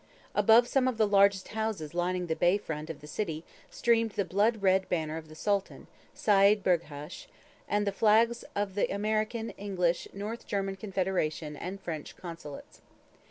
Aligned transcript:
Above 0.33 0.67
some 0.67 0.87
of 0.87 0.97
the 0.97 1.05
largest 1.07 1.49
houses 1.49 1.93
lining 1.93 2.25
the 2.25 2.35
bay 2.35 2.57
front 2.57 2.89
of 2.89 3.01
the 3.01 3.07
city 3.07 3.43
streamed 3.69 4.09
the 4.13 4.25
blood 4.25 4.63
red 4.63 4.89
banner 4.89 5.15
of 5.15 5.29
the 5.29 5.35
Sultan, 5.35 5.85
Seyd 6.15 6.63
Burghash, 6.63 7.27
and 7.69 7.85
the 7.85 7.91
flags 7.91 8.43
of 8.55 8.73
the 8.73 8.87
American, 8.91 9.51
English, 9.59 10.07
North 10.11 10.47
German 10.47 10.75
Confederation, 10.75 11.55
and 11.55 11.79
French 11.79 12.17
Consulates. 12.17 12.81